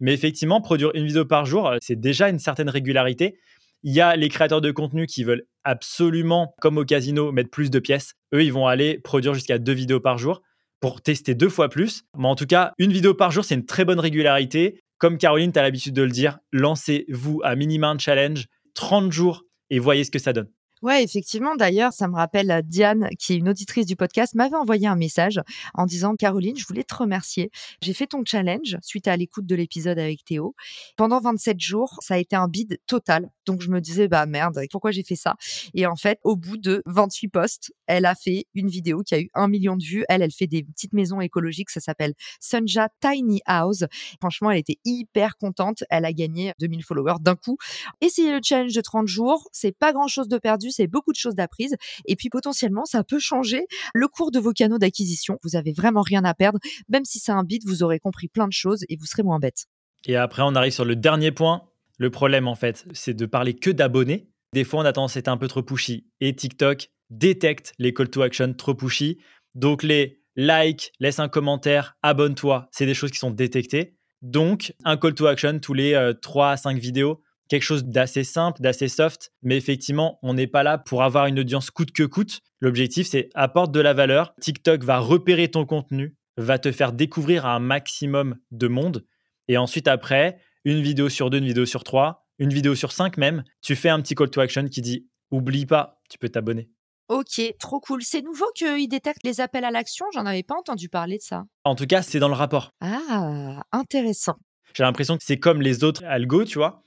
Mais 0.00 0.12
effectivement, 0.12 0.60
produire 0.60 0.90
une 0.94 1.06
vidéo 1.06 1.24
par 1.24 1.46
jour, 1.46 1.68
euh, 1.68 1.76
c'est 1.80 2.00
déjà 2.00 2.28
une 2.28 2.40
certaine 2.40 2.68
régularité. 2.68 3.38
Il 3.84 3.92
y 3.92 4.00
a 4.00 4.16
les 4.16 4.28
créateurs 4.28 4.60
de 4.60 4.72
contenu 4.72 5.06
qui 5.06 5.22
veulent 5.22 5.44
absolument, 5.62 6.56
comme 6.60 6.78
au 6.78 6.84
casino, 6.84 7.30
mettre 7.30 7.50
plus 7.50 7.70
de 7.70 7.78
pièces. 7.78 8.14
Eux, 8.34 8.42
ils 8.42 8.52
vont 8.52 8.66
aller 8.66 8.98
produire 8.98 9.34
jusqu'à 9.34 9.58
deux 9.58 9.72
vidéos 9.72 10.00
par 10.00 10.18
jour 10.18 10.42
pour 10.82 11.00
tester 11.00 11.34
deux 11.34 11.48
fois 11.48 11.70
plus. 11.70 12.02
Mais 12.18 12.28
en 12.28 12.34
tout 12.34 12.44
cas, 12.44 12.72
une 12.76 12.92
vidéo 12.92 13.14
par 13.14 13.30
jour, 13.30 13.44
c'est 13.44 13.54
une 13.54 13.64
très 13.64 13.86
bonne 13.86 14.00
régularité. 14.00 14.80
Comme 14.98 15.16
Caroline, 15.16 15.52
tu 15.52 15.58
as 15.58 15.62
l'habitude 15.62 15.94
de 15.94 16.02
le 16.02 16.10
dire, 16.10 16.38
lancez-vous 16.52 17.40
à 17.44 17.54
minimum 17.56 17.96
un 17.96 17.98
challenge 17.98 18.46
30 18.74 19.10
jours 19.12 19.44
et 19.70 19.78
voyez 19.78 20.04
ce 20.04 20.10
que 20.10 20.18
ça 20.18 20.32
donne. 20.32 20.48
Ouais, 20.82 21.04
effectivement. 21.04 21.54
D'ailleurs, 21.54 21.92
ça 21.92 22.08
me 22.08 22.16
rappelle 22.16 22.50
euh, 22.50 22.60
Diane, 22.60 23.08
qui 23.16 23.34
est 23.34 23.36
une 23.36 23.48
auditrice 23.48 23.86
du 23.86 23.94
podcast, 23.94 24.34
m'avait 24.34 24.56
envoyé 24.56 24.88
un 24.88 24.96
message 24.96 25.40
en 25.74 25.86
disant 25.86 26.16
Caroline, 26.16 26.56
je 26.56 26.66
voulais 26.66 26.82
te 26.82 26.96
remercier. 26.96 27.52
J'ai 27.82 27.94
fait 27.94 28.08
ton 28.08 28.24
challenge 28.24 28.76
suite 28.82 29.06
à 29.06 29.16
l'écoute 29.16 29.46
de 29.46 29.54
l'épisode 29.54 30.00
avec 30.00 30.24
Théo. 30.24 30.56
Pendant 30.96 31.20
27 31.20 31.60
jours, 31.60 32.00
ça 32.00 32.14
a 32.14 32.18
été 32.18 32.34
un 32.34 32.48
bide 32.48 32.80
total. 32.88 33.30
Donc 33.46 33.62
je 33.62 33.70
me 33.70 33.80
disais 33.80 34.08
bah 34.08 34.26
merde, 34.26 34.60
pourquoi 34.72 34.90
j'ai 34.90 35.04
fait 35.04 35.14
ça? 35.14 35.36
Et 35.72 35.86
en 35.86 35.94
fait, 35.94 36.18
au 36.24 36.34
bout 36.34 36.56
de 36.56 36.82
28 36.86 37.28
posts, 37.28 37.72
elle 37.86 38.04
a 38.04 38.16
fait 38.16 38.46
une 38.54 38.68
vidéo 38.68 39.02
qui 39.04 39.14
a 39.14 39.20
eu 39.20 39.30
un 39.34 39.46
million 39.46 39.76
de 39.76 39.84
vues. 39.84 40.04
Elle, 40.08 40.22
elle 40.22 40.32
fait 40.32 40.48
des 40.48 40.64
petites 40.64 40.94
maisons 40.94 41.20
écologiques. 41.20 41.70
Ça 41.70 41.80
s'appelle 41.80 42.14
Sunja 42.40 42.88
Tiny 43.00 43.40
House. 43.46 43.84
Franchement, 44.20 44.50
elle 44.50 44.58
était 44.58 44.78
hyper 44.84 45.36
contente. 45.36 45.84
Elle 45.90 46.04
a 46.04 46.12
gagné 46.12 46.54
2000 46.58 46.82
followers 46.82 47.20
d'un 47.20 47.36
coup. 47.36 47.56
Essayez 48.00 48.32
le 48.32 48.40
challenge 48.42 48.74
de 48.74 48.80
30 48.80 49.06
jours. 49.06 49.48
C'est 49.52 49.76
pas 49.78 49.92
grand 49.92 50.08
chose 50.08 50.26
de 50.26 50.38
perdu 50.38 50.71
c'est 50.72 50.86
beaucoup 50.86 51.12
de 51.12 51.16
choses 51.16 51.34
d'apprises. 51.34 51.76
Et 52.06 52.16
puis 52.16 52.28
potentiellement, 52.28 52.84
ça 52.84 53.04
peut 53.04 53.18
changer 53.18 53.66
le 53.94 54.08
cours 54.08 54.30
de 54.30 54.38
vos 54.38 54.52
canaux 54.52 54.78
d'acquisition. 54.78 55.38
Vous 55.42 55.56
avez 55.56 55.72
vraiment 55.72 56.02
rien 56.02 56.24
à 56.24 56.34
perdre. 56.34 56.58
Même 56.88 57.04
si 57.04 57.18
c'est 57.18 57.32
un 57.32 57.44
bit, 57.44 57.62
vous 57.66 57.82
aurez 57.82 57.98
compris 57.98 58.28
plein 58.28 58.48
de 58.48 58.52
choses 58.52 58.84
et 58.88 58.96
vous 58.96 59.06
serez 59.06 59.22
moins 59.22 59.38
bête. 59.38 59.66
Et 60.06 60.16
après, 60.16 60.42
on 60.42 60.54
arrive 60.54 60.72
sur 60.72 60.84
le 60.84 60.96
dernier 60.96 61.30
point. 61.30 61.62
Le 61.98 62.10
problème, 62.10 62.48
en 62.48 62.54
fait, 62.54 62.86
c'est 62.92 63.14
de 63.14 63.26
parler 63.26 63.54
que 63.54 63.70
d'abonnés. 63.70 64.28
Des 64.52 64.64
fois, 64.64 64.80
on 64.80 64.84
a 64.84 64.92
tendance 64.92 65.16
à 65.16 65.20
être 65.20 65.28
un 65.28 65.36
peu 65.36 65.48
trop 65.48 65.62
pushy. 65.62 66.06
Et 66.20 66.34
TikTok 66.34 66.88
détecte 67.10 67.72
les 67.78 67.94
call 67.94 68.10
to 68.10 68.22
action 68.22 68.52
trop 68.54 68.74
pushy. 68.74 69.18
Donc, 69.54 69.82
les 69.82 70.22
like, 70.36 70.92
laisse 70.98 71.18
un 71.18 71.28
commentaire, 71.28 71.96
abonne-toi, 72.02 72.68
c'est 72.72 72.86
des 72.86 72.94
choses 72.94 73.10
qui 73.10 73.18
sont 73.18 73.30
détectées. 73.30 73.96
Donc, 74.22 74.72
un 74.84 74.96
call 74.96 75.14
to 75.14 75.26
action 75.26 75.58
tous 75.58 75.74
les 75.74 76.12
3 76.22 76.46
euh, 76.46 76.50
à 76.50 76.56
5 76.56 76.78
vidéos, 76.78 77.22
quelque 77.52 77.62
chose 77.64 77.84
d'assez 77.84 78.24
simple, 78.24 78.62
d'assez 78.62 78.88
soft, 78.88 79.30
mais 79.42 79.58
effectivement, 79.58 80.18
on 80.22 80.32
n'est 80.32 80.46
pas 80.46 80.62
là 80.62 80.78
pour 80.78 81.02
avoir 81.02 81.26
une 81.26 81.38
audience 81.38 81.70
coûte 81.70 81.92
que 81.92 82.02
coûte. 82.02 82.40
L'objectif, 82.60 83.06
c'est 83.06 83.28
apporte 83.34 83.72
de 83.72 83.80
la 83.80 83.92
valeur. 83.92 84.34
TikTok 84.40 84.82
va 84.84 85.00
repérer 85.00 85.50
ton 85.50 85.66
contenu, 85.66 86.16
va 86.38 86.58
te 86.58 86.72
faire 86.72 86.94
découvrir 86.94 87.44
à 87.44 87.54
un 87.54 87.58
maximum 87.58 88.38
de 88.52 88.68
monde. 88.68 89.04
Et 89.48 89.58
ensuite, 89.58 89.86
après, 89.86 90.38
une 90.64 90.80
vidéo 90.80 91.10
sur 91.10 91.28
deux, 91.28 91.38
une 91.38 91.44
vidéo 91.44 91.66
sur 91.66 91.84
trois, 91.84 92.26
une 92.38 92.54
vidéo 92.54 92.74
sur 92.74 92.90
cinq 92.90 93.18
même, 93.18 93.44
tu 93.60 93.76
fais 93.76 93.90
un 93.90 94.00
petit 94.00 94.14
call 94.14 94.30
to 94.30 94.40
action 94.40 94.66
qui 94.68 94.80
dit 94.80 95.06
oublie 95.30 95.66
pas, 95.66 96.00
tu 96.08 96.16
peux 96.16 96.30
t'abonner. 96.30 96.70
Ok, 97.08 97.42
trop 97.58 97.80
cool. 97.80 98.00
C'est 98.02 98.22
nouveau 98.22 98.46
qu'il 98.54 98.88
détecte 98.88 99.24
les 99.24 99.42
appels 99.42 99.64
à 99.64 99.70
l'action? 99.70 100.06
J'en 100.14 100.24
avais 100.24 100.42
pas 100.42 100.54
entendu 100.54 100.88
parler 100.88 101.18
de 101.18 101.22
ça. 101.22 101.44
En 101.64 101.74
tout 101.74 101.86
cas, 101.86 102.00
c'est 102.00 102.18
dans 102.18 102.28
le 102.28 102.34
rapport. 102.34 102.70
Ah, 102.80 103.62
intéressant. 103.72 104.36
J'ai 104.74 104.84
l'impression 104.84 105.18
que 105.18 105.24
c'est 105.24 105.38
comme 105.38 105.60
les 105.60 105.84
autres 105.84 106.02
algos, 106.06 106.46
tu 106.46 106.56
vois 106.56 106.82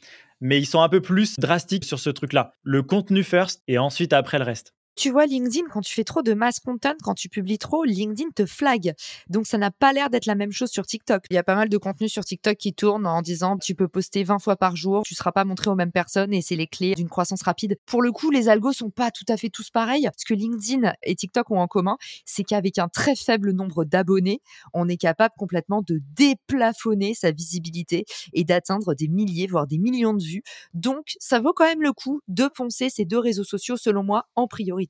mais 0.46 0.60
ils 0.60 0.66
sont 0.66 0.82
un 0.82 0.90
peu 0.90 1.02
plus 1.02 1.36
drastiques 1.40 1.86
sur 1.86 2.00
ce 2.00 2.12
truc-là. 2.12 2.52
Le 2.62 2.84
contenu 2.84 3.24
first 3.24 3.64
et 3.68 3.80
ensuite 3.80 4.14
après 4.14 4.38
le 4.38 4.46
reste. 4.46 4.75
Tu 4.96 5.10
vois, 5.10 5.25
LinkedIn, 5.25 5.68
quand 5.70 5.82
tu 5.82 5.94
fais 5.94 6.06
trop 6.06 6.22
de 6.22 6.34
mass 6.34 6.62
content, 6.62 6.94
quand 7.04 7.16
tu 7.16 7.28
publies 7.28 7.58
trop, 7.58 7.84
LinkedIn 7.84 8.30
te 8.34 8.46
flag. 8.46 8.94
Donc, 9.30 9.46
ça 9.46 9.58
n'a 9.58 9.70
pas 9.70 9.92
l'air 9.92 10.10
d'être 10.10 10.25
la 10.25 10.36
même 10.36 10.54
chose 10.54 10.70
sur 10.70 10.86
TikTok. 10.86 11.25
Il 11.30 11.34
y 11.34 11.38
a 11.38 11.44
pas 11.44 11.56
mal 11.56 11.68
de 11.68 11.78
contenu 11.78 12.08
sur 12.08 12.24
TikTok 12.24 12.56
qui 12.56 12.74
tourne 12.74 13.06
en 13.06 13.22
disant 13.22 13.58
tu 13.58 13.75
peux 13.75 13.90
poster 13.90 14.24
20 14.24 14.40
fois 14.40 14.56
par 14.56 14.78
jour, 14.78 15.04
tu 15.04 15.14
seras 15.14 15.34
pas 15.34 15.44
montré 15.44 15.70
aux 15.70 15.75
mêmes 15.75 15.92
personnes 15.92 16.34
et 16.34 16.42
c'est 16.42 16.56
les 16.56 16.68
clés 16.68 16.96
d'une 16.96 17.10
croissance 17.10 17.44
rapide. 17.44 17.78
Pour 17.86 18.02
le 18.02 18.14
coup, 18.14 18.32
les 18.32 18.48
algos 18.48 18.72
sont 18.72 18.90
pas 18.90 19.12
tout 19.12 19.25
à 19.28 19.36
fait 19.36 19.50
tous 19.50 19.70
pareils. 19.70 20.08
Ce 20.16 20.24
que 20.24 20.34
LinkedIn 20.34 20.94
et 21.04 21.16
TikTok 21.16 21.52
ont 21.52 21.60
en 21.60 21.68
commun, 21.68 21.98
c'est 22.24 22.46
qu'avec 22.46 22.78
un 22.78 22.88
très 22.88 23.18
faible 23.18 23.52
nombre 23.52 23.84
d'abonnés, 23.84 24.40
on 24.74 24.88
est 24.88 24.98
capable 24.98 25.36
complètement 25.38 25.82
de 25.82 26.00
déplafonner 26.16 27.14
sa 27.16 27.32
visibilité 27.32 28.06
et 28.32 28.46
d'atteindre 28.46 28.94
des 28.94 29.10
milliers, 29.10 29.48
voire 29.48 29.68
des 29.68 29.78
millions 29.78 30.14
de 30.14 30.24
vues. 30.24 30.44
Donc, 30.74 31.16
ça 31.20 31.42
vaut 31.42 31.54
quand 31.54 31.66
même 31.66 31.82
le 31.82 31.92
coup 31.92 32.22
de 32.30 32.48
poncer 32.48 32.90
ces 32.90 33.04
deux 33.04 33.20
réseaux 33.20 33.44
sociaux, 33.44 33.75
selon 33.75 34.02
moi, 34.02 34.28
en 34.36 34.48
priorité. 34.48 34.85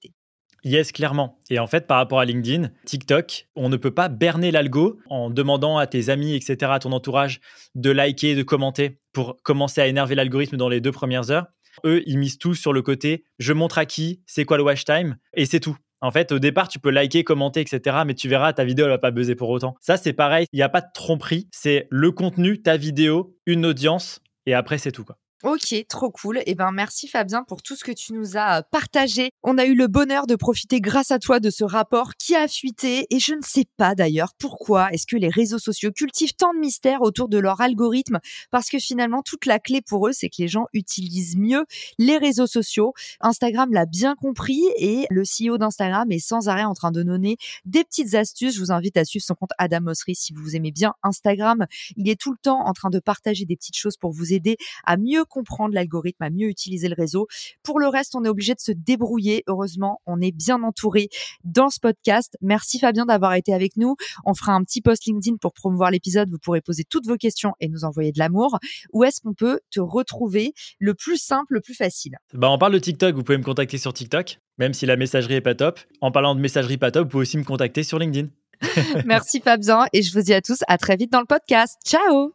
Yes, 0.65 0.91
clairement. 0.91 1.37
Et 1.51 1.59
en 1.59 1.67
fait, 1.67 1.85
par 1.85 1.97
rapport 1.97 2.19
à 2.19 2.25
LinkedIn, 2.25 2.71
TikTok, 2.85 3.47
on 3.55 3.69
ne 3.69 3.77
peut 3.77 3.93
pas 3.93 4.09
berner 4.09 4.49
l'algo 4.49 4.99
en 5.11 5.29
demandant 5.29 5.77
à 5.77 5.85
tes 5.85 6.09
amis, 6.09 6.33
etc., 6.33 6.71
à 6.73 6.79
ton 6.79 6.91
entourage, 6.91 7.39
de 7.75 7.91
liker, 7.91 8.33
de 8.33 8.41
commenter 8.41 8.99
pour 9.13 9.37
commencer 9.43 9.79
à 9.79 9.85
énerver 9.85 10.15
l'algorithme 10.15 10.57
dans 10.57 10.67
les 10.67 10.81
deux 10.81 10.91
premières 10.91 11.29
heures. 11.29 11.45
Eux, 11.85 12.01
ils 12.07 12.17
misent 12.17 12.39
tout 12.39 12.55
sur 12.55 12.73
le 12.73 12.81
côté 12.81 13.25
je 13.37 13.53
montre 13.53 13.77
à 13.77 13.85
qui, 13.85 14.23
c'est 14.25 14.43
quoi 14.43 14.57
le 14.57 14.63
watch 14.63 14.85
time, 14.85 15.17
et 15.35 15.45
c'est 15.45 15.59
tout. 15.59 15.77
En 16.01 16.09
fait, 16.09 16.31
au 16.31 16.39
départ, 16.39 16.67
tu 16.67 16.79
peux 16.79 16.89
liker, 16.89 17.23
commenter, 17.23 17.61
etc. 17.61 17.97
Mais 18.05 18.15
tu 18.15 18.27
verras, 18.27 18.51
ta 18.53 18.65
vidéo, 18.65 18.85
elle 18.85 18.91
va 18.91 18.97
pas 18.97 19.11
buzzer 19.11 19.35
pour 19.35 19.49
autant. 19.49 19.75
Ça, 19.81 19.97
c'est 19.97 20.13
pareil. 20.13 20.47
Il 20.51 20.57
n'y 20.57 20.63
a 20.63 20.69
pas 20.69 20.81
de 20.81 20.87
tromperie. 20.93 21.47
C'est 21.51 21.87
le 21.91 22.11
contenu, 22.11 22.61
ta 22.61 22.75
vidéo, 22.75 23.37
une 23.45 23.67
audience, 23.67 24.19
et 24.47 24.55
après, 24.55 24.79
c'est 24.79 24.91
tout. 24.91 25.03
Quoi. 25.03 25.17
Ok, 25.45 25.75
trop 25.87 26.09
cool. 26.09 26.41
Eh 26.47 26.55
ben 26.55 26.71
merci 26.71 27.07
Fabien 27.07 27.43
pour 27.43 27.61
tout 27.61 27.75
ce 27.75 27.83
que 27.83 27.91
tu 27.91 28.13
nous 28.13 28.35
as 28.35 28.57
euh, 28.57 28.61
partagé. 28.71 29.29
On 29.43 29.59
a 29.59 29.65
eu 29.65 29.75
le 29.75 29.85
bonheur 29.85 30.25
de 30.25 30.35
profiter 30.35 30.81
grâce 30.81 31.11
à 31.11 31.19
toi 31.19 31.39
de 31.39 31.51
ce 31.51 31.63
rapport 31.63 32.15
qui 32.15 32.35
a 32.35 32.47
fuité 32.47 33.05
et 33.11 33.19
je 33.19 33.35
ne 33.35 33.43
sais 33.43 33.65
pas 33.77 33.93
d'ailleurs 33.93 34.33
pourquoi 34.39 34.89
est-ce 34.91 35.05
que 35.05 35.15
les 35.15 35.29
réseaux 35.29 35.59
sociaux 35.59 35.91
cultivent 35.91 36.33
tant 36.33 36.51
de 36.55 36.57
mystères 36.57 37.03
autour 37.03 37.29
de 37.29 37.37
leur 37.37 37.61
algorithme? 37.61 38.17
Parce 38.49 38.69
que 38.69 38.79
finalement 38.79 39.21
toute 39.21 39.45
la 39.45 39.59
clé 39.59 39.83
pour 39.87 40.07
eux 40.07 40.13
c'est 40.13 40.29
que 40.29 40.37
les 40.39 40.47
gens 40.47 40.65
utilisent 40.73 41.37
mieux 41.37 41.65
les 41.99 42.17
réseaux 42.17 42.47
sociaux. 42.47 42.95
Instagram 43.21 43.71
l'a 43.71 43.85
bien 43.85 44.15
compris 44.15 44.63
et 44.77 45.05
le 45.11 45.21
CEO 45.21 45.59
d'Instagram 45.59 46.11
est 46.11 46.17
sans 46.17 46.47
arrêt 46.47 46.63
en 46.63 46.73
train 46.73 46.89
de 46.89 47.03
donner 47.03 47.37
des 47.65 47.83
petites 47.83 48.15
astuces. 48.15 48.55
Je 48.55 48.61
vous 48.61 48.71
invite 48.71 48.97
à 48.97 49.05
suivre 49.05 49.23
son 49.23 49.35
compte 49.35 49.51
Adam 49.59 49.81
Mosseri 49.81 50.15
si 50.15 50.33
vous 50.33 50.55
aimez 50.55 50.71
bien 50.71 50.95
Instagram. 51.03 51.67
Il 51.97 52.09
est 52.09 52.19
tout 52.19 52.31
le 52.31 52.39
temps 52.41 52.65
en 52.65 52.73
train 52.73 52.89
de 52.89 52.97
partager 52.97 53.45
des 53.45 53.55
petites 53.55 53.77
choses 53.77 53.97
pour 53.97 54.11
vous 54.11 54.33
aider 54.33 54.57
à 54.85 54.97
mieux 54.97 55.23
comprendre 55.35 55.73
l'algorithme, 55.73 56.23
à 56.23 56.29
mieux 56.29 56.47
utiliser 56.47 56.87
le 56.87 56.95
réseau. 56.97 57.27
Pour 57.61 57.79
le 57.79 57.87
reste, 57.89 58.15
on 58.15 58.23
est 58.23 58.29
obligé 58.29 58.53
de 58.53 58.61
se 58.61 58.71
débrouiller. 58.71 59.43
Heureusement, 59.47 59.99
on 60.05 60.21
est 60.21 60.31
bien 60.31 60.63
entouré 60.63 61.09
dans 61.43 61.69
ce 61.69 61.79
podcast. 61.81 62.37
Merci 62.41 62.79
Fabien 62.79 63.05
d'avoir 63.05 63.33
été 63.33 63.53
avec 63.53 63.75
nous. 63.75 63.95
On 64.23 64.33
fera 64.33 64.53
un 64.53 64.63
petit 64.63 64.81
post 64.81 65.05
LinkedIn 65.05 65.35
pour 65.37 65.51
promouvoir 65.51 65.91
l'épisode. 65.91 66.29
Vous 66.29 66.39
pourrez 66.39 66.61
poser 66.61 66.85
toutes 66.85 67.05
vos 67.05 67.17
questions 67.17 67.51
et 67.59 67.67
nous 67.67 67.83
envoyer 67.83 68.13
de 68.13 68.19
l'amour. 68.19 68.59
Où 68.93 69.03
est-ce 69.03 69.19
qu'on 69.19 69.33
peut 69.33 69.59
te 69.71 69.81
retrouver 69.81 70.53
le 70.79 70.93
plus 70.93 71.17
simple, 71.17 71.55
le 71.55 71.61
plus 71.61 71.75
facile? 71.75 72.17
Bah, 72.33 72.49
On 72.49 72.57
parle 72.57 72.73
de 72.73 72.79
TikTok. 72.79 73.13
Vous 73.13 73.23
pouvez 73.23 73.37
me 73.37 73.43
contacter 73.43 73.77
sur 73.77 73.93
TikTok, 73.93 74.39
même 74.57 74.73
si 74.73 74.85
la 74.85 74.95
messagerie 74.95 75.35
est 75.35 75.41
pas 75.41 75.55
top. 75.55 75.79
En 75.99 76.11
parlant 76.11 76.33
de 76.33 76.39
messagerie 76.39 76.77
pas 76.77 76.91
top, 76.91 77.03
vous 77.03 77.09
pouvez 77.09 77.21
aussi 77.23 77.37
me 77.37 77.43
contacter 77.43 77.83
sur 77.83 77.99
LinkedIn. 77.99 78.29
Merci 79.05 79.41
Fabien 79.41 79.85
et 79.91 80.01
je 80.01 80.13
vous 80.13 80.21
dis 80.21 80.33
à 80.33 80.41
tous 80.41 80.59
à 80.67 80.77
très 80.77 80.95
vite 80.95 81.11
dans 81.11 81.19
le 81.19 81.25
podcast. 81.25 81.77
Ciao 81.85 82.34